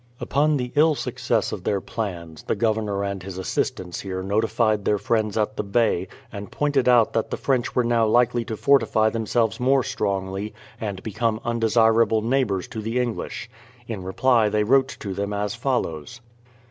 [0.19, 3.93] Upon the ill success of their plans, the Goyernpr and bis THE PLYMOUTH SETTLEMENT 269
[3.93, 7.83] assistants here notified their friends at the Bay, and pointed out that the French were
[7.83, 13.47] now hkely to fortify themselves more strongly, and become undesirable neighbours to the English.
[13.87, 16.19] In reply they wrote to them as follows.